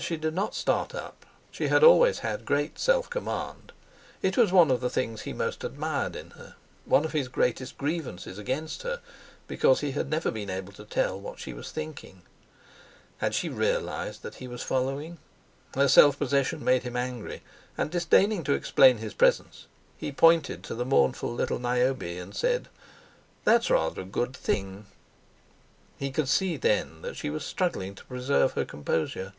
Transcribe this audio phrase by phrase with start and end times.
[0.00, 1.24] She did not start up.
[1.52, 6.16] She had always had great self command—it was one of the things he most admired
[6.16, 9.00] in her, one of his greatest grievances against her,
[9.46, 12.22] because he had never been able to tell what she was thinking.
[13.18, 15.18] Had she realised that he was following?
[15.76, 17.42] Her self possession made him angry;
[17.78, 22.66] and, disdaining to explain his presence, he pointed to the mournful little Niobe, and said:
[23.44, 24.86] "That's rather a good thing."
[25.96, 29.34] He could see, then, that she was struggling to preserve her composure.